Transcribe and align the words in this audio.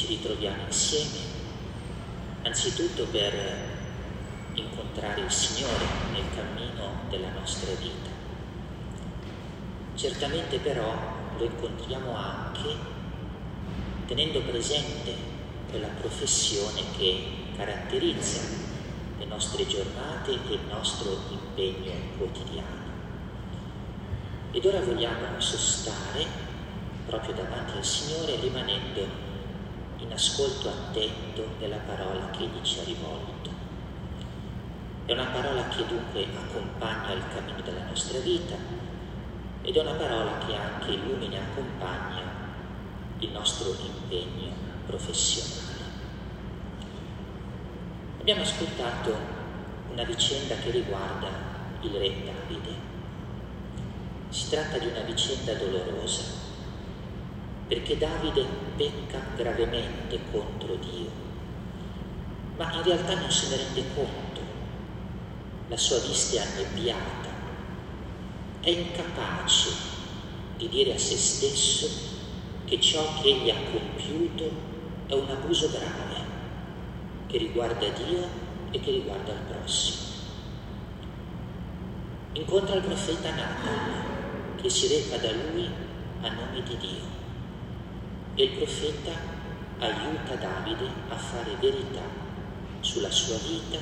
ci 0.00 0.06
ritroviamo 0.06 0.62
insieme, 0.64 1.18
anzitutto 2.44 3.04
per 3.08 3.34
incontrare 4.54 5.20
il 5.20 5.30
Signore 5.30 5.84
nel 6.12 6.24
cammino 6.34 7.02
della 7.10 7.28
nostra 7.32 7.70
vita. 7.74 8.08
Certamente 9.94 10.58
però 10.58 10.90
lo 11.36 11.44
incontriamo 11.44 12.16
anche 12.16 12.74
tenendo 14.06 14.40
presente 14.40 15.14
quella 15.68 15.88
professione 15.88 16.80
che 16.96 17.22
caratterizza 17.54 18.40
le 19.18 19.26
nostre 19.26 19.66
giornate 19.66 20.30
e 20.30 20.54
il 20.54 20.60
nostro 20.70 21.14
impegno 21.30 21.92
quotidiano. 22.16 22.88
Ed 24.52 24.64
ora 24.64 24.80
vogliamo 24.80 25.38
sostare 25.38 26.24
proprio 27.04 27.34
davanti 27.34 27.76
al 27.76 27.84
Signore 27.84 28.36
rimanendo 28.40 29.28
in 30.00 30.12
ascolto 30.12 30.68
attento 30.68 31.46
della 31.58 31.78
parola 31.78 32.30
che 32.30 32.44
Egli 32.44 32.62
ci 32.62 32.78
ha 32.78 32.84
rivolto. 32.84 33.50
È 35.04 35.12
una 35.12 35.26
parola 35.26 35.68
che 35.68 35.86
dunque 35.86 36.26
accompagna 36.34 37.12
il 37.12 37.22
cammino 37.34 37.60
della 37.62 37.84
nostra 37.84 38.18
vita 38.20 38.54
ed 39.62 39.76
è 39.76 39.80
una 39.80 39.92
parola 39.92 40.38
che 40.38 40.54
anche 40.54 40.92
illumina 40.92 41.36
e 41.36 41.40
accompagna 41.40 42.22
il 43.18 43.30
nostro 43.30 43.74
impegno 43.84 44.52
professionale. 44.86 45.78
Abbiamo 48.20 48.42
ascoltato 48.42 49.16
una 49.90 50.04
vicenda 50.04 50.54
che 50.56 50.70
riguarda 50.70 51.28
il 51.80 51.92
re 51.92 52.22
Davide 52.24 52.88
si 54.30 54.48
tratta 54.48 54.78
di 54.78 54.86
una 54.86 55.00
vicenda 55.00 55.54
dolorosa, 55.54 56.22
perché 57.70 57.96
Davide 57.96 58.44
pecca 58.76 59.20
gravemente 59.36 60.18
contro 60.32 60.74
Dio, 60.74 61.08
ma 62.56 62.72
in 62.74 62.82
realtà 62.82 63.14
non 63.14 63.30
se 63.30 63.48
ne 63.48 63.62
rende 63.62 63.84
conto. 63.94 64.40
La 65.68 65.76
sua 65.76 66.00
vista 66.00 66.42
è 66.42 66.46
annebbiata, 66.46 67.28
è 68.58 68.70
incapace 68.70 69.70
di 70.56 70.68
dire 70.68 70.94
a 70.94 70.98
se 70.98 71.16
stesso 71.16 71.88
che 72.64 72.80
ciò 72.80 73.20
che 73.22 73.28
egli 73.28 73.50
ha 73.50 73.70
compiuto 73.70 74.50
è 75.06 75.14
un 75.14 75.30
abuso 75.30 75.70
grave 75.70 76.24
che 77.28 77.38
riguarda 77.38 77.86
Dio 77.90 78.26
e 78.72 78.80
che 78.80 78.90
riguarda 78.90 79.30
il 79.30 79.42
prossimo. 79.48 80.08
Incontra 82.32 82.74
il 82.74 82.82
profeta 82.82 83.30
Nathan 83.30 84.56
che 84.60 84.68
si 84.68 84.88
reca 84.88 85.18
da 85.18 85.30
lui 85.30 85.70
a 86.22 86.28
nome 86.30 86.62
di 86.64 86.76
Dio. 86.76 87.09
E 88.40 88.44
il 88.44 88.50
profeta 88.52 89.10
aiuta 89.80 90.34
Davide 90.36 90.88
a 91.10 91.14
fare 91.14 91.56
verità 91.60 92.00
sulla 92.80 93.10
sua 93.10 93.36
vita 93.36 93.76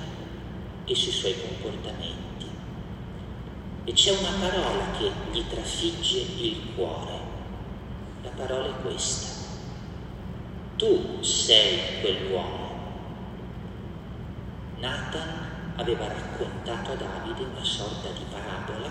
e 0.84 0.94
sui 0.96 1.12
suoi 1.12 1.36
comportamenti. 1.40 2.46
E 3.84 3.92
c'è 3.92 4.18
una 4.18 4.32
parola 4.40 4.90
che 4.98 5.12
gli 5.30 5.44
trafigge 5.48 6.18
il 6.42 6.74
cuore. 6.74 7.20
La 8.24 8.30
parola 8.30 8.66
è 8.66 8.80
questa. 8.82 9.46
Tu 10.74 11.22
sei 11.22 12.00
quell'uomo. 12.00 12.68
Nathan 14.80 15.74
aveva 15.76 16.08
raccontato 16.08 16.90
a 16.90 16.94
Davide 16.96 17.44
una 17.44 17.62
sorta 17.62 18.08
di 18.08 18.24
parabola 18.28 18.90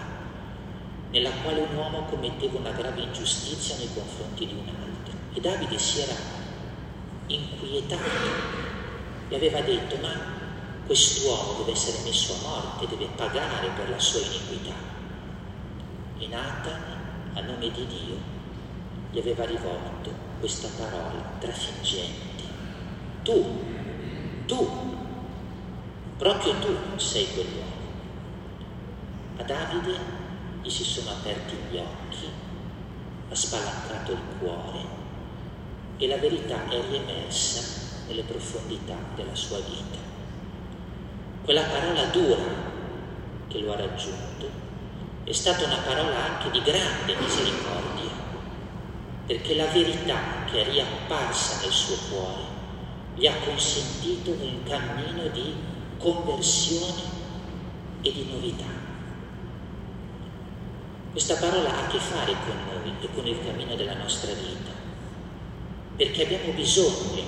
nella 1.11 1.31
quale 1.43 1.59
un 1.59 1.75
uomo 1.75 2.05
commetteva 2.05 2.57
una 2.57 2.71
grave 2.71 3.01
ingiustizia 3.01 3.75
nei 3.75 3.93
confronti 3.93 4.45
di 4.45 4.53
un 4.53 4.67
altro. 4.69 4.86
E 5.38 5.39
Davide 5.39 5.77
si 5.77 6.02
era 6.02 6.16
inquietato 7.28 8.01
e 9.29 9.35
aveva 9.35 9.62
detto, 9.62 9.95
ma 9.97 10.09
quest'uomo 10.84 11.59
deve 11.59 11.73
essere 11.73 12.03
messo 12.03 12.34
a 12.34 12.50
morte, 12.50 12.88
deve 12.88 13.06
pagare 13.16 13.69
per 13.69 13.88
la 13.88 14.00
sua 14.00 14.19
iniquità. 14.22 14.73
E 16.17 16.28
Nathan, 16.28 16.81
a 17.35 17.41
nome 17.41 17.69
di 17.69 17.85
Dio, 17.85 18.17
gli 19.12 19.19
aveva 19.19 19.45
rivolto 19.45 20.09
questa 20.39 20.69
parola 20.75 21.22
trafiggente. 21.38 22.44
Tu, 23.22 23.45
tu, 24.47 24.97
proprio 26.17 26.53
tu 26.56 26.97
sei 26.97 27.28
quell'uomo. 27.31 27.85
A 29.38 29.44
Davide 29.44 30.00
gli 30.63 30.69
si 30.69 30.83
sono 30.83 31.12
aperti 31.12 31.56
gli 31.69 31.78
occhi, 31.78 32.28
ha 33.29 33.35
spalancato 33.35 34.13
il 34.13 34.22
cuore 34.39 34.97
e 35.97 36.08
la 36.08 36.18
verità 36.18 36.69
è 36.69 36.81
riemersa 36.90 37.62
nelle 38.08 38.24
profondità 38.24 38.96
della 39.16 39.35
sua 39.35 39.58
vita. 39.59 39.97
Quella 41.44 41.63
parola 41.63 42.03
dura 42.06 42.44
che 43.47 43.59
lo 43.59 43.74
ha 43.74 43.78
raggiunto 43.78 44.50
è 45.24 45.31
stata 45.31 45.66
una 45.66 45.80
parola 45.86 46.25
anche 46.25 46.52
di 46.52 46.62
grande 46.62 47.16
misericordia, 47.19 48.12
perché 49.25 49.56
la 49.56 49.66
verità 49.66 50.46
che 50.50 50.62
è 50.62 50.69
riapparsa 50.69 51.62
nel 51.62 51.72
suo 51.72 51.97
cuore 52.09 52.56
gli 53.16 53.25
ha 53.25 53.34
consentito 53.44 54.31
un 54.31 54.63
cammino 54.63 55.28
di 55.30 55.53
conversione 55.97 57.02
e 58.02 58.12
di 58.12 58.28
novità. 58.31 58.86
Questa 61.12 61.36
parola 61.36 61.75
ha 61.75 61.86
a 61.86 61.88
che 61.88 61.97
fare 61.97 62.34
con 62.46 62.56
noi 62.72 62.94
e 63.02 63.07
con 63.13 63.25
il 63.25 63.44
cammino 63.44 63.75
della 63.75 63.96
nostra 63.96 64.31
vita, 64.34 64.66
perché 65.97 66.24
abbiamo 66.24 66.53
bisogno 66.53 67.24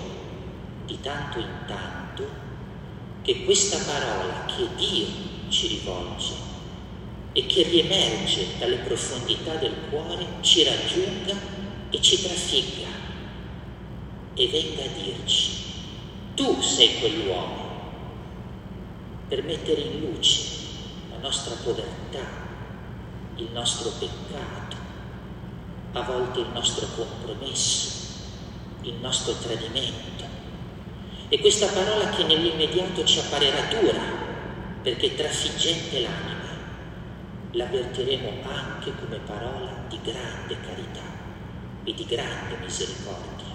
di 0.85 0.99
tanto 1.01 1.39
in 1.39 1.65
tanto 1.67 2.27
che 3.23 3.43
questa 3.43 3.77
parola 3.79 4.45
che 4.45 4.67
Dio 4.77 5.07
ci 5.49 5.67
rivolge 5.67 6.33
e 7.33 7.45
che 7.45 7.63
riemerge 7.63 8.57
dalle 8.57 8.77
profondità 8.77 9.55
del 9.55 9.73
cuore 9.89 10.25
ci 10.41 10.63
raggiunga 10.63 11.33
e 11.89 12.01
ci 12.01 12.21
trafigga. 12.21 12.87
E 14.35 14.47
venga 14.47 14.83
a 14.83 14.87
dirci, 14.87 15.51
tu 16.35 16.61
sei 16.61 16.99
quell'uomo, 16.99 17.67
per 19.27 19.43
mettere 19.43 19.81
in 19.81 19.99
luce 19.99 20.41
la 21.11 21.17
nostra 21.17 21.55
povertà, 21.63 22.47
il 23.35 23.49
nostro 23.51 23.91
peccato, 23.99 24.77
a 25.91 26.01
volte 26.03 26.39
il 26.39 26.47
nostro 26.53 26.87
compromesso, 26.95 27.98
il 28.83 28.95
nostro 29.01 29.33
tradimento. 29.33 30.25
E 31.29 31.39
questa 31.39 31.67
parola 31.67 32.09
che 32.09 32.23
nell'immediato 32.23 33.03
ci 33.03 33.19
apparirà 33.19 33.61
dura, 33.69 34.01
perché 34.81 35.15
trafiggente 35.15 36.01
l'anima, 36.01 36.57
l'avvertiremo 37.51 38.49
anche 38.49 38.91
come 38.99 39.17
parola 39.17 39.85
di 39.89 39.99
grande 40.01 40.57
carità 40.61 41.01
e 41.83 41.93
di 41.93 42.05
grande 42.05 42.57
misericordia, 42.61 43.45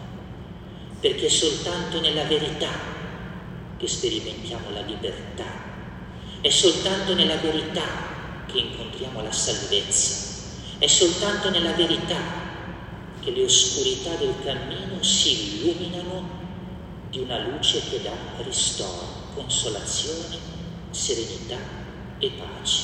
perché 1.00 1.26
è 1.26 1.30
soltanto 1.30 2.00
nella 2.00 2.24
verità 2.24 2.70
che 3.76 3.88
sperimentiamo 3.88 4.70
la 4.70 4.82
libertà, 4.82 5.44
è 6.40 6.50
soltanto 6.50 7.14
nella 7.14 7.36
verità 7.36 7.82
che 8.46 8.58
incontriamo 8.58 9.22
la 9.22 9.32
salvezza. 9.32 10.32
È 10.76 10.86
soltanto 10.86 11.50
nella 11.50 11.72
verità 11.72 12.20
che 13.22 13.30
le 13.30 13.44
oscurità 13.44 14.14
del 14.16 14.34
cammino 14.44 14.83
si 15.04 15.60
illuminano 15.60 16.42
di 17.10 17.18
una 17.18 17.38
luce 17.46 17.80
che 17.90 18.00
dà 18.00 18.42
ristoro, 18.42 19.06
consolazione, 19.34 20.38
serenità 20.90 21.58
e 22.18 22.30
pace. 22.30 22.82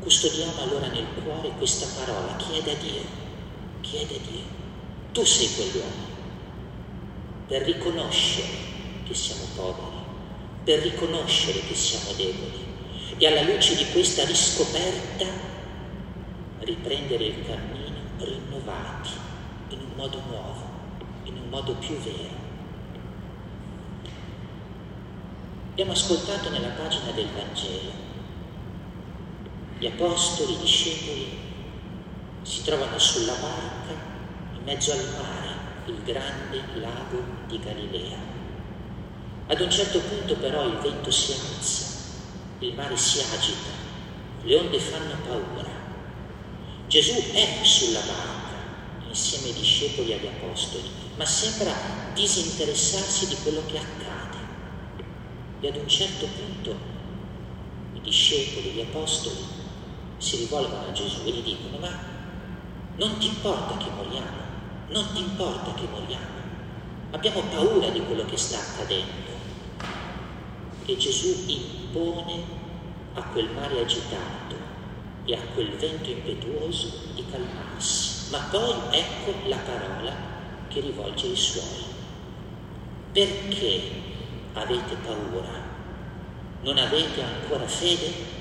Custodiamo 0.00 0.62
allora 0.62 0.88
nel 0.88 1.06
cuore 1.22 1.50
questa 1.56 1.86
parola, 1.98 2.36
chiede 2.36 2.72
a 2.72 2.74
Dio, 2.74 3.02
chiede 3.80 4.16
a 4.16 4.20
Dio, 4.28 4.44
tu 5.12 5.24
sei 5.24 5.48
quell'uomo, 5.54 6.14
per 7.46 7.62
riconoscere 7.62 8.48
che 9.06 9.14
siamo 9.14 9.44
poveri, 9.54 10.04
per 10.64 10.80
riconoscere 10.80 11.60
che 11.60 11.74
siamo 11.74 12.12
deboli, 12.16 12.64
e 13.16 13.26
alla 13.26 13.42
luce 13.42 13.76
di 13.76 13.86
questa 13.92 14.24
riscoperta 14.24 15.24
riprendere 16.60 17.24
il 17.24 17.46
cammino 17.46 17.94
rinnovati 18.18 19.10
in 19.10 19.25
modo 19.96 20.20
nuovo, 20.28 20.62
in 21.24 21.36
un 21.36 21.48
modo 21.48 21.74
più 21.74 21.96
vero. 21.96 22.44
Abbiamo 25.70 25.92
ascoltato 25.92 26.50
nella 26.50 26.68
pagina 26.68 27.10
del 27.10 27.28
Vangelo 27.34 28.04
gli 29.78 29.86
apostoli, 29.86 30.54
i 30.54 30.58
discepoli 30.58 31.38
si 32.40 32.62
trovano 32.62 32.98
sulla 32.98 33.34
barca 33.34 33.92
in 34.54 34.62
mezzo 34.64 34.92
al 34.92 35.04
mare, 35.18 35.48
il 35.86 36.02
grande 36.02 36.62
lago 36.80 37.22
di 37.46 37.58
Galilea. 37.58 38.16
Ad 39.48 39.60
un 39.60 39.70
certo 39.70 39.98
punto 40.00 40.34
però 40.36 40.64
il 40.64 40.78
vento 40.78 41.10
si 41.10 41.32
alza 41.32 41.94
il 42.60 42.72
mare 42.74 42.96
si 42.96 43.20
agita, 43.20 43.68
le 44.42 44.56
onde 44.56 44.78
fanno 44.78 45.14
paura. 45.26 45.68
Gesù 46.86 47.32
è 47.32 47.62
sulla 47.62 48.00
barca 48.00 48.45
insieme 49.16 49.46
ai 49.48 49.54
discepoli 49.54 50.10
e 50.10 50.14
agli 50.14 50.26
apostoli 50.26 51.06
ma 51.16 51.24
sembra 51.24 51.72
disinteressarsi 52.12 53.28
di 53.28 53.36
quello 53.42 53.62
che 53.66 53.78
accade. 53.78 54.36
E 55.60 55.68
ad 55.68 55.76
un 55.76 55.88
certo 55.88 56.26
punto 56.26 56.76
i 57.94 58.00
discepoli, 58.02 58.72
gli 58.72 58.80
apostoli 58.80 59.36
si 60.18 60.36
rivolgono 60.36 60.88
a 60.88 60.92
Gesù 60.92 61.22
e 61.24 61.30
gli 61.30 61.42
dicono, 61.42 61.78
ma 61.78 61.90
non 62.96 63.16
ti 63.16 63.28
importa 63.28 63.78
che 63.78 63.90
moriamo? 63.90 64.44
Non 64.88 65.06
ti 65.14 65.20
importa 65.20 65.72
che 65.72 65.86
moriamo? 65.90 66.44
Abbiamo 67.12 67.40
paura 67.44 67.88
di 67.88 68.04
quello 68.04 68.26
che 68.26 68.36
sta 68.36 68.58
accadendo. 68.58 69.34
E 70.84 70.96
Gesù 70.98 71.44
impone 71.46 72.42
a 73.14 73.22
quel 73.22 73.50
mare 73.52 73.80
agitato 73.80 74.54
e 75.24 75.34
a 75.34 75.40
quel 75.54 75.70
vento 75.70 76.10
impetuoso 76.10 76.92
di 77.14 77.24
calmarsi. 77.30 78.05
Ma 78.30 78.38
poi 78.50 78.74
ecco 78.90 79.48
la 79.48 79.56
parola 79.58 80.12
che 80.68 80.80
rivolge 80.80 81.26
ai 81.26 81.36
suoi. 81.36 81.84
Perché 83.12 83.80
avete 84.52 84.96
paura? 84.96 85.62
Non 86.62 86.76
avete 86.78 87.22
ancora 87.22 87.66
fede? 87.66 88.34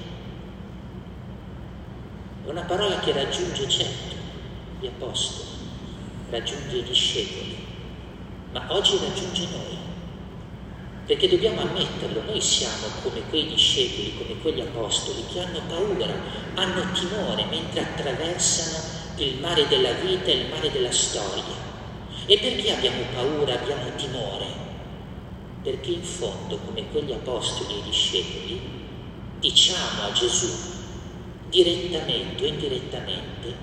È 2.45 2.49
una 2.49 2.63
parola 2.63 2.99
che 2.99 3.11
raggiunge 3.11 3.69
certo 3.69 4.15
gli 4.79 4.87
apostoli, 4.87 5.49
raggiunge 6.31 6.77
i 6.77 6.83
discepoli, 6.83 7.57
ma 8.53 8.65
oggi 8.69 8.97
raggiunge 8.97 9.47
noi. 9.51 9.77
Perché 11.05 11.29
dobbiamo 11.29 11.61
ammetterlo, 11.61 12.23
noi 12.23 12.41
siamo 12.41 12.87
come 13.03 13.21
quei 13.29 13.47
discepoli, 13.47 14.17
come 14.17 14.39
quegli 14.41 14.61
apostoli 14.61 15.23
che 15.31 15.41
hanno 15.41 15.61
paura, 15.67 16.07
hanno 16.55 16.91
timore 16.93 17.45
mentre 17.45 17.81
attraversano 17.81 18.94
il 19.23 19.39
mare 19.39 19.67
della 19.67 19.93
vita 19.93 20.25
e 20.25 20.41
il 20.41 20.49
mare 20.49 20.71
della 20.71 20.91
storia. 20.91 21.63
E 22.25 22.37
perché 22.37 22.73
abbiamo 22.73 23.03
paura, 23.13 23.53
abbiamo 23.53 23.95
timore? 23.95 24.45
Perché 25.61 25.91
in 25.91 26.03
fondo, 26.03 26.57
come 26.57 26.89
quegli 26.89 27.11
apostoli 27.11 27.79
e 27.79 27.83
discepoli, 27.83 28.61
diciamo 29.39 30.03
a 30.03 30.11
Gesù, 30.11 30.49
direttamente 31.49 32.43
o 32.43 32.47
indirettamente, 32.47 33.55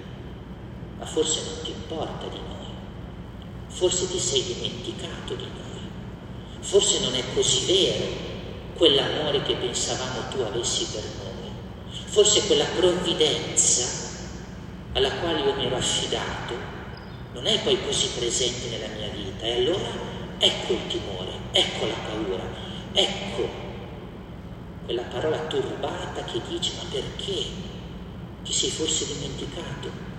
ma 0.98 1.04
forse 1.06 1.42
non 1.44 1.62
ti 1.64 1.70
importa 1.70 2.26
di 2.28 2.38
noi, 2.38 2.66
forse 3.68 4.08
ti 4.10 4.18
sei 4.18 4.42
dimenticato 4.42 5.34
di 5.34 5.44
noi. 5.44 5.60
Forse 6.60 7.00
non 7.00 7.14
è 7.14 7.22
così 7.34 7.66
vero 7.66 8.06
quell'amore 8.76 9.42
che 9.42 9.56
pensavamo 9.56 10.28
tu 10.30 10.40
avessi 10.40 10.86
per 10.92 11.02
noi. 11.02 11.50
Forse 12.04 12.46
quella 12.46 12.66
provvidenza 12.76 14.01
alla 14.92 15.10
quale 15.12 15.40
io 15.40 15.54
mi 15.54 15.66
ero 15.66 15.76
affidato 15.76 16.54
non 17.32 17.46
è 17.46 17.60
poi 17.62 17.82
così 17.84 18.08
presente 18.18 18.68
nella 18.68 18.94
mia 18.94 19.08
vita. 19.08 19.44
E 19.44 19.54
allora 19.54 19.88
ecco 20.38 20.72
il 20.72 20.86
timore, 20.88 21.30
ecco 21.52 21.86
la 21.86 21.94
paura, 22.06 22.42
ecco 22.92 23.48
quella 24.84 25.02
parola 25.02 25.38
turbata 25.46 26.24
che 26.24 26.40
dice 26.48 26.72
ma 26.76 26.88
perché? 26.90 27.70
Ti 28.42 28.52
sei 28.52 28.70
forse 28.70 29.06
dimenticato? 29.06 30.10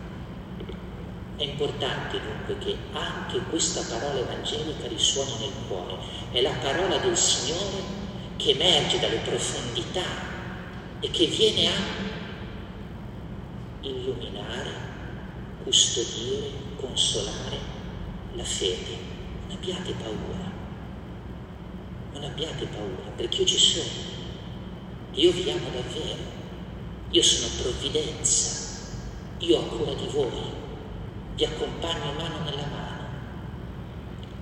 È 1.36 1.44
importante 1.44 2.20
dunque 2.20 2.58
che 2.60 2.78
anche 2.94 3.40
questa 3.50 3.82
parola 3.82 4.20
evangelica 4.20 4.88
risuoni 4.88 5.32
nel 5.40 5.52
cuore. 5.68 5.98
È 6.32 6.42
la 6.42 6.54
parola 6.62 6.98
del 6.98 7.18
Signore 7.18 7.82
che 8.38 8.52
emerge 8.52 9.00
dalle 9.00 9.18
profondità 9.18 10.32
e 11.00 11.10
che 11.10 11.26
viene 11.26 11.68
a 11.68 11.72
illuminare, 13.82 14.33
custodire, 15.74 16.52
consolare 16.76 17.58
la 18.36 18.44
fede. 18.44 19.12
Non 19.48 19.58
abbiate 19.58 19.94
paura, 19.94 20.52
non 22.14 22.24
abbiate 22.24 22.66
paura 22.68 23.10
perché 23.16 23.42
io 23.42 23.48
ci 23.48 23.58
sono. 23.58 24.12
Io 25.14 25.32
vi 25.32 25.50
amo 25.50 25.70
davvero, 25.74 26.22
io 27.10 27.24
sono 27.24 27.52
provvidenza, 27.60 28.86
io 29.40 29.58
ho 29.58 29.64
cura 29.64 29.94
di 29.94 30.08
voi 30.08 30.62
vi 31.36 31.46
accompagno 31.46 32.14
mano 32.14 32.44
nella 32.44 32.68
mano. 32.68 33.08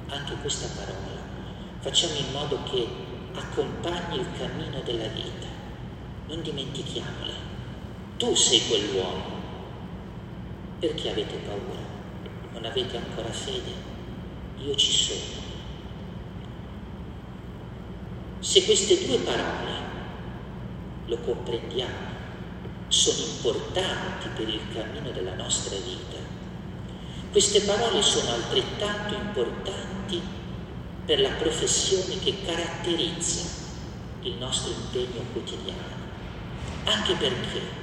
Anche 0.10 0.34
questa 0.42 0.68
parola 0.76 1.20
facciamo 1.80 2.16
in 2.16 2.32
modo 2.34 2.62
che 2.64 2.86
accompagni 3.34 4.20
il 4.20 4.28
cammino 4.38 4.82
della 4.82 5.08
vita. 5.08 5.48
Non 6.28 6.42
dimentichiamole. 6.42 7.34
Tu 8.18 8.36
sei 8.36 8.68
quell'uomo. 8.68 9.41
Perché 10.82 11.12
avete 11.12 11.36
paura? 11.46 11.80
Non 12.54 12.66
avete 12.66 12.98
ancora 12.98 13.32
fede? 13.32 13.72
Io 14.66 14.74
ci 14.74 14.92
sono. 14.92 15.40
Se 18.40 18.66
queste 18.66 19.06
due 19.06 19.20
parole 19.20 19.74
lo 21.06 21.18
comprendiamo, 21.20 22.10
sono 22.88 23.28
importanti 23.28 24.30
per 24.36 24.50
il 24.50 24.60
cammino 24.74 25.12
della 25.12 25.36
nostra 25.36 25.76
vita, 25.78 26.18
queste 27.30 27.62
parole 27.62 28.02
sono 28.02 28.32
altrettanto 28.32 29.14
importanti 29.14 30.20
per 31.06 31.20
la 31.20 31.30
professione 31.30 32.18
che 32.18 32.42
caratterizza 32.44 33.48
il 34.22 34.34
nostro 34.34 34.72
impegno 34.72 35.26
quotidiano, 35.32 36.10
anche 36.86 37.14
perché 37.14 37.81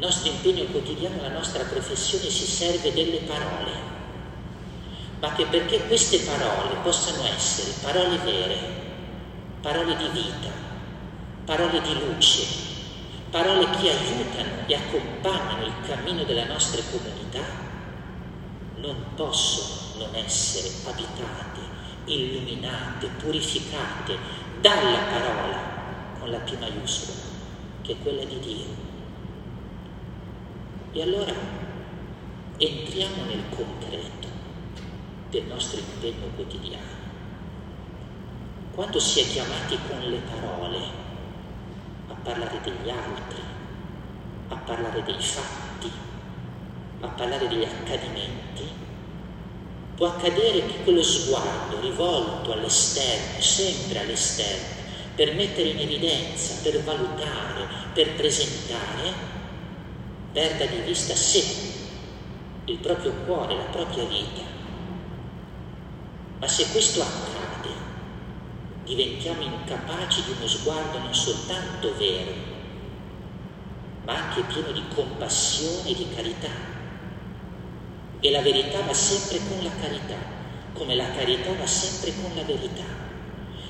nostro 0.00 0.30
impegno 0.30 0.64
quotidiano, 0.64 1.20
la 1.20 1.28
nostra 1.28 1.62
professione 1.64 2.28
si 2.30 2.46
serve 2.46 2.92
delle 2.92 3.18
parole, 3.18 3.70
ma 5.20 5.32
che 5.34 5.44
perché 5.46 5.86
queste 5.86 6.20
parole 6.20 6.76
possano 6.82 7.24
essere 7.24 7.72
parole 7.82 8.16
vere, 8.18 8.58
parole 9.60 9.96
di 9.96 10.08
vita, 10.08 10.48
parole 11.44 11.82
di 11.82 11.94
luce, 11.94 12.46
parole 13.30 13.68
che 13.78 13.90
aiutano 13.90 14.66
e 14.66 14.74
accompagnano 14.74 15.66
il 15.66 15.74
cammino 15.86 16.24
della 16.24 16.46
nostra 16.46 16.80
comunità, 16.90 17.68
non 18.76 18.96
possono 19.14 19.80
non 19.98 20.14
essere 20.14 20.70
abitate, 20.86 21.60
illuminate, 22.06 23.06
purificate 23.18 24.16
dalla 24.60 24.98
parola 25.10 25.58
con 26.18 26.30
la 26.30 26.38
P 26.38 26.58
maiuscola, 26.58 27.18
che 27.82 27.92
è 27.92 27.96
quella 28.02 28.24
di 28.24 28.38
Dio. 28.40 28.89
E 30.92 31.02
allora 31.02 31.32
entriamo 32.56 33.24
nel 33.24 33.44
concreto 33.48 34.28
del 35.30 35.44
nostro 35.44 35.78
impegno 35.78 36.26
quotidiano. 36.34 36.98
Quando 38.74 38.98
si 38.98 39.20
è 39.20 39.26
chiamati 39.26 39.78
con 39.88 40.00
le 40.00 40.18
parole 40.18 40.78
a 42.08 42.14
parlare 42.14 42.60
degli 42.62 42.90
altri, 42.90 43.40
a 44.48 44.56
parlare 44.56 45.02
dei 45.04 45.20
fatti, 45.20 45.90
a 47.00 47.06
parlare 47.06 47.46
degli 47.46 47.64
accadimenti, 47.64 48.68
può 49.94 50.08
accadere 50.08 50.66
che 50.66 50.82
quello 50.82 51.02
sguardo 51.02 51.80
rivolto 51.80 52.52
all'esterno, 52.52 53.40
sempre 53.40 54.00
all'esterno, 54.00 54.78
per 55.14 55.34
mettere 55.34 55.68
in 55.68 55.78
evidenza, 55.78 56.62
per 56.62 56.82
valutare, 56.82 57.66
per 57.92 58.14
presentare, 58.14 59.38
perda 60.32 60.66
di 60.66 60.80
vista 60.82 61.14
sé, 61.14 61.42
il 62.66 62.78
proprio 62.78 63.12
cuore, 63.26 63.56
la 63.56 63.64
propria 63.64 64.04
vita. 64.04 64.42
Ma 66.38 66.46
se 66.46 66.70
questo 66.70 67.02
accade, 67.02 67.68
diventiamo 68.84 69.42
incapaci 69.42 70.22
di 70.24 70.32
uno 70.36 70.46
sguardo 70.46 70.98
non 70.98 71.14
soltanto 71.14 71.96
vero, 71.96 72.32
ma 74.04 74.14
anche 74.14 74.42
pieno 74.42 74.70
di 74.72 74.82
compassione 74.94 75.90
e 75.90 75.94
di 75.94 76.06
carità 76.14 76.70
e 78.20 78.30
la 78.30 78.42
verità 78.42 78.80
va 78.82 78.92
sempre 78.92 79.38
con 79.48 79.62
la 79.64 79.70
carità, 79.80 80.16
come 80.74 80.94
la 80.94 81.10
carità 81.10 81.52
va 81.54 81.66
sempre 81.66 82.12
con 82.20 82.30
la 82.34 82.42
verità. 82.42 82.84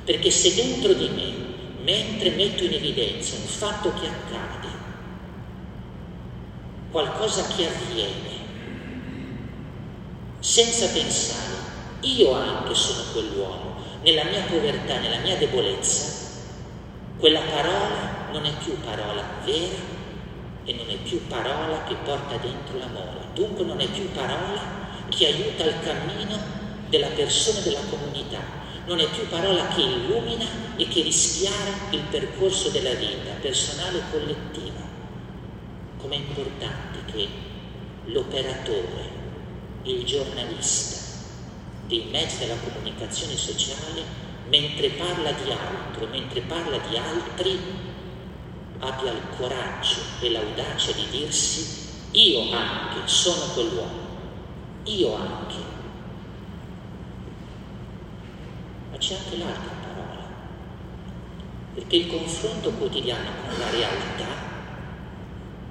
Perché 0.04 0.30
se 0.30 0.54
dentro 0.54 0.92
di 0.92 1.08
me, 1.08 1.84
mentre 1.84 2.30
metto 2.30 2.64
in 2.64 2.72
evidenza 2.72 3.36
un 3.36 3.46
fatto 3.46 3.92
che 3.94 4.06
accade, 4.06 4.68
qualcosa 6.90 7.46
che 7.54 7.66
avviene, 7.66 8.38
senza 10.40 10.88
pensare, 10.88 11.58
io 12.00 12.32
anche 12.32 12.74
sono 12.74 13.02
quell'uomo, 13.12 13.76
nella 14.02 14.24
mia 14.24 14.42
povertà, 14.48 14.98
nella 14.98 15.18
mia 15.18 15.36
debolezza, 15.36 16.28
quella 17.18 17.40
parola 17.40 18.28
non 18.32 18.44
è 18.44 18.52
più 18.62 18.78
parola 18.80 19.22
vera 19.44 19.98
e 20.64 20.72
non 20.72 20.88
è 20.88 20.96
più 20.96 21.26
parola 21.26 21.84
che 21.84 21.94
porta 22.02 22.36
dentro 22.36 22.78
l'amore, 22.78 23.28
dunque 23.34 23.64
non 23.64 23.80
è 23.80 23.86
più 23.88 24.10
parola 24.12 24.60
che 25.08 25.26
aiuta 25.26 25.64
il 25.64 25.74
cammino 25.82 26.38
della 26.88 27.08
persona 27.08 27.58
e 27.58 27.62
della 27.62 27.80
comunità, 27.88 28.40
non 28.86 29.00
è 29.00 29.08
più 29.10 29.28
parola 29.28 29.68
che 29.68 29.82
illumina 29.82 30.46
e 30.76 30.88
che 30.88 31.02
rischiara 31.02 31.90
il 31.90 32.02
percorso 32.10 32.70
della 32.70 32.94
vita 32.94 33.32
personale 33.40 33.98
e 33.98 34.02
collettiva. 34.10 34.79
Com'è 36.00 36.16
importante 36.16 37.04
che 37.12 37.28
l'operatore, 38.04 39.10
il 39.82 40.04
giornalista, 40.04 40.96
dei 41.86 42.08
mezzi 42.10 42.38
della 42.38 42.56
comunicazione 42.56 43.36
sociale, 43.36 44.02
mentre 44.48 44.90
parla 44.90 45.32
di 45.32 45.50
altro, 45.50 46.06
mentre 46.06 46.40
parla 46.40 46.78
di 46.78 46.96
altri, 46.96 47.58
abbia 48.78 49.12
il 49.12 49.22
coraggio 49.36 50.00
e 50.20 50.30
l'audacia 50.30 50.92
di 50.92 51.06
dirsi 51.10 51.88
io 52.12 52.50
anche 52.52 53.06
sono 53.06 53.52
quell'uomo, 53.52 54.08
io 54.84 55.14
anche. 55.14 55.54
Ma 58.90 58.96
c'è 58.96 59.16
anche 59.16 59.36
l'altra 59.36 59.74
parola, 59.82 60.28
perché 61.74 61.96
il 61.96 62.08
confronto 62.08 62.70
quotidiano 62.72 63.30
con 63.46 63.58
la 63.58 63.70
realtà, 63.70 64.39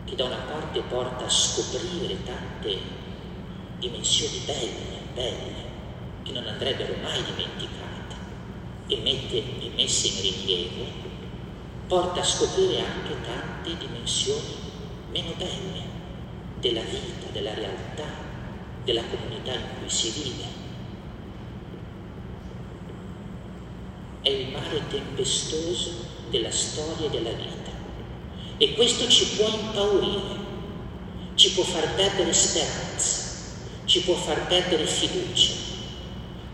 che 0.10 0.16
da 0.16 0.25
una 0.25 0.38
parte 0.38 0.82
porta 0.82 1.25
a 1.25 1.30
scoprire 1.30 2.24
tante 2.24 2.78
dimensioni 3.78 4.39
belle, 4.46 5.01
belle, 5.13 5.68
che 6.24 6.32
non 6.32 6.48
andrebbero 6.48 6.96
mai 7.01 7.24
dimenticate 7.24 8.16
e, 8.88 8.98
mette, 8.98 9.38
e 9.38 9.72
messe 9.75 10.08
in 10.08 10.22
rilievo, 10.22 10.86
porta 11.88 12.22
a 12.22 12.24
scoprire 12.24 12.80
anche 12.80 13.16
tante 13.22 13.78
dimensioni 13.78 14.56
meno 15.12 15.34
belle 15.38 15.98
della 16.60 16.82
vita, 16.82 17.28
della 17.32 17.54
realtà, 17.54 18.08
della 18.84 19.04
comunità 19.04 19.54
in 19.54 19.62
cui 19.80 19.89
si 19.89 20.10
vive. 20.10 20.58
È 24.22 24.30
il 24.30 24.51
mare 24.51 24.82
tempestoso 24.89 25.92
della 26.30 26.51
storia 26.51 27.08
e 27.08 27.10
della 27.10 27.32
vita 27.32 27.59
e 28.62 28.74
questo 28.74 29.08
ci 29.08 29.25
può 29.38 29.48
impaurire, 29.48 30.36
ci 31.36 31.54
può 31.54 31.63
far 31.63 31.96
perdere 31.96 32.34
speranza, 32.34 33.22
ci 33.86 34.01
può 34.01 34.16
far 34.16 34.48
perdere 34.48 34.86
fiducia, 34.86 35.54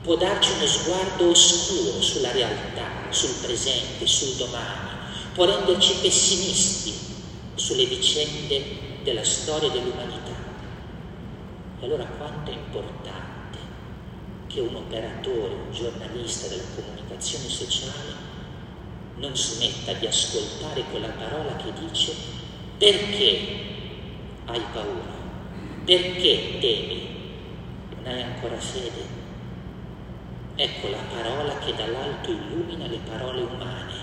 può 0.03 0.15
darci 0.15 0.51
uno 0.51 0.67
sguardo 0.67 1.29
oscuro 1.31 1.99
sulla 2.03 2.31
realtà, 2.31 2.87
sul 3.09 3.33
presente, 3.41 4.05
sul 4.05 4.35
domani, 4.35 4.89
può 5.33 5.45
renderci 5.45 5.95
pessimisti 6.03 6.93
sulle 7.55 7.85
vicende 7.85 8.63
della 9.01 9.23
storia 9.23 9.69
dell'umanità. 9.69 10.33
E 11.79 11.85
allora 11.85 12.05
quanto 12.05 12.51
è 12.51 12.53
importante 12.53 13.57
che 14.45 14.59
un 14.59 14.75
operatore, 14.75 15.55
un 15.55 15.73
giornalista 15.73 16.47
della 16.49 16.63
comunicazione 16.75 17.49
sociale 17.49 18.24
non 19.17 19.35
smetta 19.35 19.93
di 19.93 20.07
ascoltare 20.07 20.83
quella 20.91 21.09
parola 21.09 21.55
che 21.55 21.71
dice 21.79 22.13
perché 22.77 23.63
hai 24.45 24.61
paura, 24.73 25.13
perché 25.85 26.57
temi, 26.59 27.07
non 27.95 28.13
hai 28.13 28.21
ancora 28.21 28.59
fede? 28.59 29.23
Ecco 30.55 30.89
la 30.89 31.03
parola 31.09 31.57
che 31.59 31.73
dall'alto 31.75 32.31
illumina 32.31 32.87
le 32.87 32.99
parole 33.09 33.41
umane, 33.41 33.93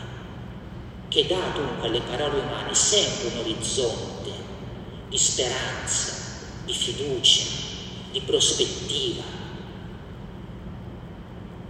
che 1.09 1.27
dà 1.27 1.41
dunque 1.55 1.87
alle 1.89 2.01
parole 2.01 2.41
umane 2.41 2.75
sempre 2.75 3.29
un 3.29 3.39
orizzonte 3.39 4.31
di 5.09 5.19
speranza, 5.19 6.13
di 6.65 6.73
fiducia, 6.73 7.45
di 8.11 8.21
prospettiva. 8.21 9.42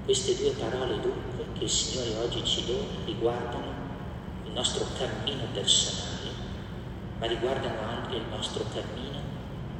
Queste 0.04 0.34
due 0.36 0.50
parole 0.50 1.00
dunque 1.00 1.46
che 1.56 1.62
il 1.62 1.70
Signore 1.70 2.16
oggi 2.16 2.44
ci 2.44 2.64
dona 2.66 3.04
riguardano 3.04 3.72
il 4.44 4.50
nostro 4.50 4.84
cammino 4.98 5.44
personale, 5.52 6.30
ma 7.20 7.26
riguardano 7.26 7.80
anche 7.88 8.16
il 8.16 8.24
nostro 8.28 8.64
cammino 8.72 9.20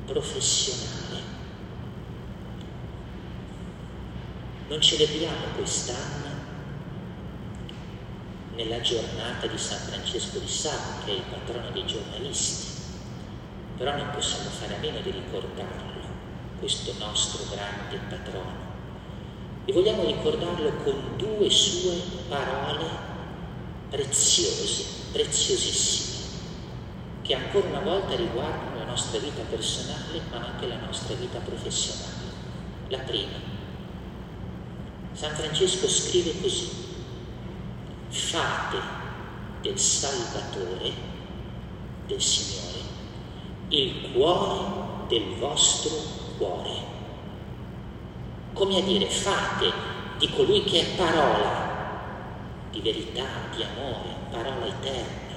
professionale. 0.07 1.21
Non 4.69 4.81
celebriamo 4.81 5.47
quest'anno 5.57 6.31
nella 8.55 8.81
giornata 8.81 9.49
di 9.49 9.59
San 9.59 9.79
Francesco 9.79 10.39
di 10.39 10.47
Sales, 10.47 11.05
che 11.05 11.11
è 11.11 11.15
il 11.17 11.23
patrono 11.23 11.71
dei 11.71 11.85
giornalisti, 11.85 12.81
però 13.77 13.97
non 13.97 14.11
possiamo 14.13 14.51
fare 14.51 14.77
a 14.77 14.79
meno 14.79 15.01
di 15.01 15.11
ricordarlo, 15.11 16.01
questo 16.61 16.95
nostro 16.99 17.45
grande 17.51 17.99
patrono. 18.09 18.82
E 19.65 19.73
vogliamo 19.73 20.05
ricordarlo 20.05 20.73
con 20.83 21.17
due 21.17 21.49
sue 21.49 21.95
parole 22.29 23.11
preziose, 23.91 24.85
preziosissime, 25.13 26.27
che 27.23 27.35
ancora 27.35 27.69
una 27.69 27.81
volta 27.81 28.17
riguardano 28.17 28.79
la 28.79 28.85
nostra 28.85 29.21
vita 29.21 29.43
personale, 29.43 30.21
ma 30.31 30.47
anche 30.47 30.67
la 30.67 30.79
nostra 30.79 31.15
vita 31.15 31.39
professionale. 31.39 32.31
La 32.89 32.99
prima, 32.99 33.39
San 35.13 35.35
Francesco 35.35 35.89
scrive 35.89 36.41
così, 36.41 36.69
fate 38.09 38.79
del 39.61 39.79
Salvatore, 39.79 40.93
del 42.07 42.21
Signore, 42.21 42.81
il 43.69 44.11
cuore 44.13 45.07
del 45.09 45.35
vostro 45.39 45.97
cuore. 46.39 46.92
Come 48.53 48.79
a 48.79 48.83
dire, 48.83 49.07
fate 49.07 49.73
di 50.19 50.31
colui 50.31 50.63
che 50.65 50.81
è 50.81 50.97
parola, 50.97 51.71
di 52.71 52.81
verità, 52.81 53.25
di 53.55 53.63
amore, 53.63 54.15
parola 54.31 54.67
eterna, 54.67 55.31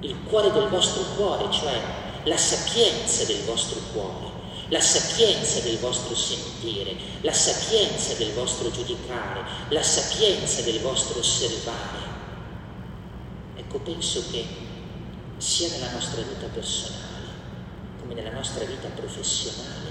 il 0.00 0.16
cuore 0.28 0.52
del 0.52 0.68
vostro 0.68 1.02
cuore, 1.16 1.50
cioè 1.50 1.80
la 2.24 2.36
sapienza 2.36 3.24
del 3.24 3.42
vostro 3.44 3.80
cuore 3.92 4.36
la 4.68 4.80
sapienza 4.80 5.60
del 5.60 5.78
vostro 5.78 6.14
sentire, 6.16 6.96
la 7.20 7.32
sapienza 7.32 8.14
del 8.14 8.32
vostro 8.32 8.70
giudicare, 8.70 9.40
la 9.68 9.82
sapienza 9.82 10.62
del 10.62 10.80
vostro 10.80 11.20
osservare. 11.20 12.14
Ecco, 13.54 13.78
penso 13.78 14.24
che 14.30 14.44
sia 15.36 15.68
nella 15.68 15.92
nostra 15.92 16.22
vita 16.22 16.46
personale 16.46 17.04
come 18.00 18.14
nella 18.14 18.32
nostra 18.32 18.64
vita 18.64 18.88
professionale 18.88 19.85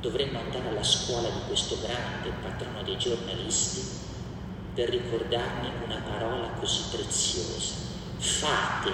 dovremmo 0.00 0.38
andare 0.38 0.68
alla 0.68 0.82
scuola 0.82 1.28
di 1.28 1.40
questo 1.46 1.78
grande 1.80 2.30
patrono 2.42 2.82
dei 2.82 2.96
giornalisti 2.96 3.82
per 4.74 4.88
ricordarne 4.88 5.70
una 5.84 6.02
parola 6.08 6.48
così 6.58 6.82
preziosa. 6.90 7.88
Fate 8.18 8.92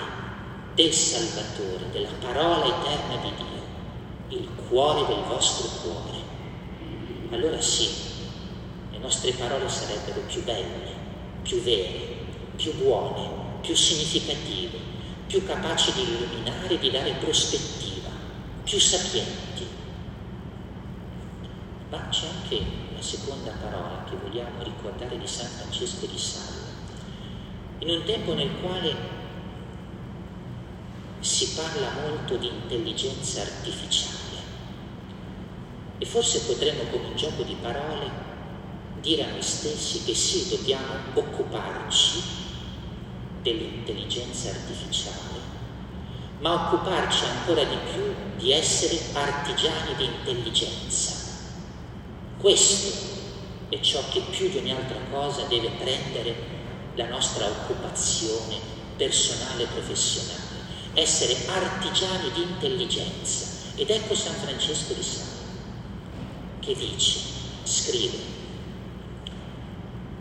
del 0.75 0.93
Salvatore, 0.93 1.91
della 1.91 2.13
parola 2.21 2.65
eterna 2.65 3.17
di 3.23 3.33
Dio 3.37 3.57
il 4.29 4.49
cuore 4.69 5.07
del 5.07 5.23
vostro 5.29 5.69
cuore, 5.83 6.19
allora 7.31 7.61
sì, 7.61 7.89
le 8.91 8.99
nostre 8.99 9.33
parole 9.33 9.69
sarebbero 9.69 10.21
più 10.27 10.43
belle, 10.43 10.95
più 11.43 11.61
vere, 11.61 12.25
più 12.57 12.75
buone, 12.75 13.29
più 13.61 13.75
significative, 13.75 14.79
più 15.27 15.45
capaci 15.47 15.93
di 15.93 16.03
illuminare 16.03 16.75
e 16.75 16.79
di 16.79 16.91
dare 16.91 17.13
prospettiva, 17.21 18.11
più 18.65 18.79
sapienti. 18.81 19.67
Ma 21.97 22.09
c'è 22.11 22.27
anche 22.29 22.63
una 22.91 23.01
seconda 23.01 23.53
parola 23.53 24.05
che 24.07 24.17
vogliamo 24.17 24.63
ricordare 24.63 25.19
di 25.19 25.27
San 25.27 25.49
Francesco 25.49 26.05
di 26.05 26.19
Sales. 26.19 26.75
In 27.79 27.89
un 27.89 28.05
tempo 28.05 28.35
nel 28.35 28.51
quale 28.61 28.95
si 31.21 31.55
parla 31.55 31.93
molto 32.07 32.37
di 32.37 32.49
intelligenza 32.49 33.41
artificiale 33.41 34.15
e 35.97 36.05
forse 36.05 36.41
potremmo 36.41 36.83
con 36.91 37.03
un 37.03 37.17
gioco 37.17 37.43
di 37.43 37.57
parole 37.63 38.11
dire 39.01 39.25
a 39.25 39.31
noi 39.31 39.43
stessi 39.43 40.05
che 40.05 40.15
sì, 40.15 40.49
dobbiamo 40.51 40.93
occuparci 41.15 42.23
dell'intelligenza 43.41 44.51
artificiale, 44.51 45.41
ma 46.41 46.67
occuparci 46.67 47.25
ancora 47.25 47.65
di 47.65 47.77
più 47.91 48.15
di 48.37 48.53
essere 48.53 49.01
artigiani 49.15 49.95
di 49.97 50.05
intelligenza. 50.05 51.16
Questo 52.47 52.97
è 53.71 53.81
ciò 53.81 54.01
che 54.09 54.21
più 54.31 54.49
di 54.49 54.59
ogni 54.59 54.71
altra 54.71 55.01
cosa 55.11 55.47
deve 55.47 55.69
prendere 55.71 56.33
la 56.95 57.09
nostra 57.09 57.45
occupazione 57.45 58.55
personale 58.97 59.65
e 59.65 59.67
professionale 59.67 60.45
essere 60.95 61.35
artigiani 61.49 62.31
di 62.31 62.43
intelligenza. 62.43 63.47
Ed 63.75 63.91
ecco 63.91 64.15
San 64.15 64.35
Francesco 64.35 64.93
di 64.93 65.03
Sales 65.03 65.43
che 66.61 66.75
dice, 66.77 67.19
scrive, 67.65 68.19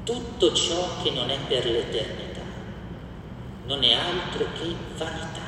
tutto 0.04 0.52
ciò 0.52 1.04
che 1.04 1.12
non 1.12 1.30
è 1.30 1.38
per 1.48 1.64
l'eternità 1.68 2.42
non 3.68 3.84
è 3.84 3.94
altro 3.94 4.48
che 4.60 4.76
vanità. 4.98 5.44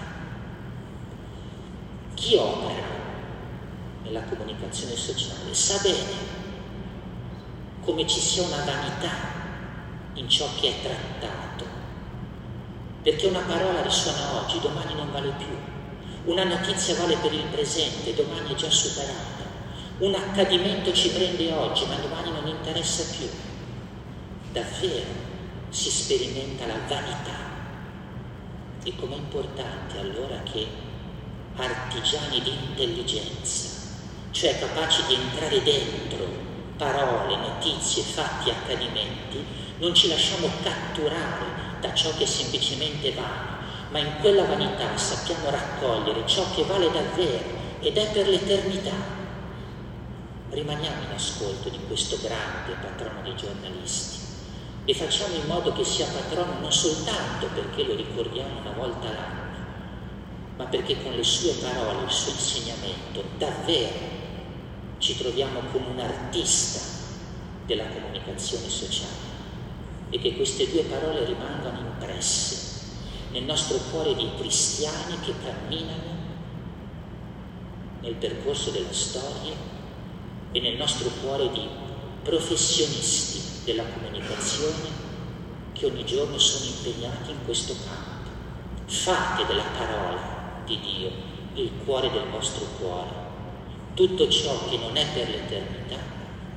Chi 2.14 2.36
opera 2.36 2.86
nella 4.04 4.22
comunicazione 4.26 4.96
sociale 4.96 5.56
sa 5.56 5.80
bene 5.82 6.37
come 7.88 8.06
ci 8.06 8.20
sia 8.20 8.44
una 8.44 8.66
vanità 8.66 9.10
in 10.16 10.28
ciò 10.28 10.46
che 10.60 10.68
è 10.68 10.82
trattato 10.82 11.38
perché 13.02 13.28
una 13.28 13.40
parola 13.48 13.82
risuona 13.82 14.44
oggi, 14.44 14.60
domani 14.60 14.94
non 14.94 15.10
vale 15.14 15.32
più. 15.38 15.56
Una 16.26 16.44
notizia 16.44 16.94
vale 16.96 17.16
per 17.16 17.32
il 17.32 17.46
presente, 17.46 18.14
domani 18.14 18.52
è 18.52 18.56
già 18.56 18.70
superata. 18.70 19.46
Un 20.00 20.14
accadimento 20.14 20.92
ci 20.92 21.12
prende 21.12 21.50
oggi, 21.54 21.86
ma 21.86 21.96
domani 21.96 22.32
non 22.32 22.46
interessa 22.48 23.16
più. 23.16 23.30
Davvero 24.52 25.06
si 25.70 25.90
sperimenta 25.90 26.66
la 26.66 26.80
vanità. 26.86 27.46
E 28.84 28.94
com'è 28.98 29.16
importante 29.16 30.00
allora 30.00 30.44
che 30.44 30.68
artigiani 31.56 32.42
di 32.42 32.52
intelligenza, 32.52 33.70
cioè 34.32 34.60
capaci 34.60 35.04
di 35.08 35.14
entrare 35.14 35.64
dentro 35.64 36.57
parole, 36.78 37.36
notizie, 37.36 38.04
fatti, 38.04 38.50
accadimenti, 38.50 39.44
non 39.80 39.94
ci 39.94 40.08
lasciamo 40.08 40.50
catturare 40.64 41.46
da 41.82 41.94
ciò 41.94 42.12
che 42.16 42.24
è 42.24 42.28
semplicemente 42.28 43.12
vano, 43.12 43.58
ma 43.90 44.00
in 44.00 44.14
quella 44.22 44.46
vanità 44.46 44.96
sappiamo 44.96 45.50
raccogliere 45.50 46.26
ciò 46.26 46.44
che 46.56 46.64
vale 46.64 46.90
davvero 46.92 47.56
ed 47.80 47.98
è 47.98 48.12
per 48.12 48.28
l'eternità. 48.28 49.16
Rimaniamo 50.50 51.04
in 51.04 51.14
ascolto 51.14 51.70
di 51.70 51.80
questo 51.88 52.18
grande 52.22 52.80
patrono 52.82 53.22
dei 53.22 53.36
giornalisti 53.36 54.18
e 54.86 54.94
facciamo 54.94 55.36
in 55.36 55.46
modo 55.46 55.74
che 55.74 55.84
sia 55.84 56.08
patrono 56.08 56.60
non 56.62 56.72
soltanto 56.72 57.48
perché 57.54 57.84
lo 57.84 57.96
ricordiamo 57.96 58.60
una 58.62 58.72
volta 58.72 59.08
l'anno, 59.10 59.46
ma 60.56 60.66
perché 60.66 61.04
con 61.04 61.12
le 61.12 61.24
sue 61.24 61.52
parole, 61.54 62.06
il 62.06 62.10
suo 62.10 62.32
insegnamento, 62.32 63.24
davvero 63.38 64.26
ci 65.00 65.18
troviamo 65.18 65.60
con 65.72 65.84
un 65.84 66.00
artista 66.00 66.80
della 67.66 67.88
comunicazione 67.88 68.68
sociale 68.68 69.36
e 70.10 70.20
che 70.20 70.36
queste 70.36 70.70
due 70.70 70.84
parole 70.84 71.26
rimangano 71.26 71.80
impresse 71.80 72.66
nel 73.32 73.44
nostro 73.44 73.78
cuore 73.92 74.16
di 74.16 74.30
cristiani 74.38 75.20
che 75.20 75.34
camminano 75.44 76.16
nel 78.02 78.16
percorso 78.16 78.72
della 78.72 78.94
storia 78.94 79.54
e 80.52 80.60
nel 80.60 80.78
nostro 80.78 81.10
cuore 81.22 81.52
di 81.52 81.68
professionisti 82.24 83.66
della 83.66 83.84
comunicazione 83.84 85.06
che 85.74 85.86
ogni 85.86 86.06
giorno 86.06 86.38
sono 86.38 86.66
impegnati 86.66 87.32
in 87.32 87.44
questo 87.46 87.76
campo. 87.86 88.30
Fate 88.86 89.46
della 89.46 89.66
parola 89.78 90.62
di 90.66 90.80
Dio 90.80 91.12
il 91.54 91.72
cuore 91.84 92.10
del 92.10 92.30
vostro 92.30 92.66
cuore 92.80 93.28
tutto 93.98 94.30
ciò 94.30 94.70
che 94.70 94.78
non 94.78 94.96
è 94.96 95.08
per 95.12 95.28
l'eternità 95.28 95.98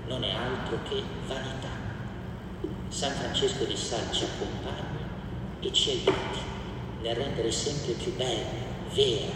non 0.08 0.22
è 0.24 0.30
altro 0.30 0.78
che 0.86 1.02
vanità. 1.26 1.70
San 2.88 3.12
Francesco 3.12 3.64
di 3.64 3.74
Sal 3.74 4.12
ci 4.12 4.24
accompagna 4.24 5.08
e 5.60 5.72
ci 5.72 5.88
aiuti 5.88 6.38
nel 7.00 7.16
rendere 7.16 7.50
sempre 7.50 7.92
più 7.92 8.14
bella, 8.14 8.44
vera, 8.92 9.32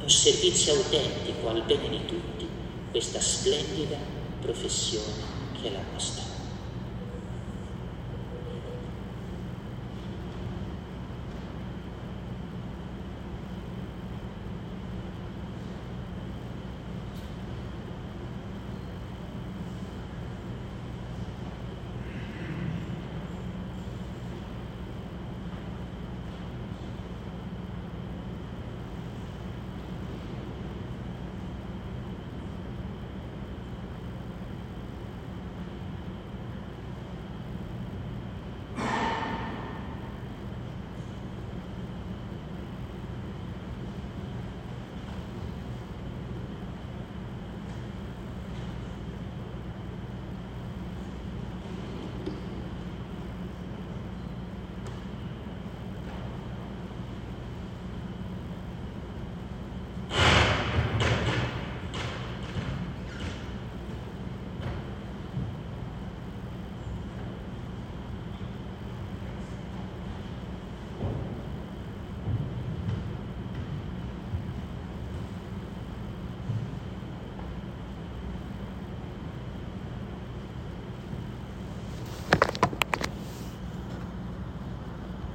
un 0.00 0.08
servizio 0.08 0.74
autentico 0.74 1.48
al 1.48 1.64
bene 1.64 1.88
di 1.88 2.04
tutti 2.06 2.46
questa 2.92 3.20
splendida 3.20 3.96
professione 4.40 5.24
che 5.60 5.70
è 5.70 5.72
la 5.72 5.82
nostra. 5.92 6.29